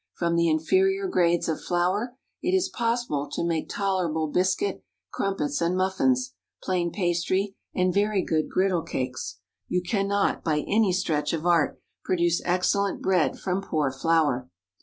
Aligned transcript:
From 0.15 0.35
the 0.35 0.49
inferior 0.49 1.07
grades 1.07 1.47
of 1.47 1.61
flour, 1.61 2.17
it 2.41 2.55
is 2.55 2.69
possible 2.69 3.29
to 3.33 3.43
make 3.45 3.69
tolerable 3.69 4.29
biscuit, 4.29 4.83
crumpets, 5.11 5.61
and 5.61 5.77
muffins, 5.77 6.33
plain 6.63 6.91
pastry, 6.91 7.53
and 7.75 7.93
very 7.93 8.23
good 8.23 8.49
griddle 8.49 8.81
cakes. 8.81 9.39
You 9.67 9.83
cannot, 9.83 10.43
by 10.43 10.61
any 10.61 10.91
stretch 10.91 11.33
of 11.33 11.45
art, 11.45 11.79
produce 12.03 12.41
excellent 12.45 13.03
bread 13.03 13.37
from 13.37 13.61
poor 13.61 13.91
flour. 13.91 14.49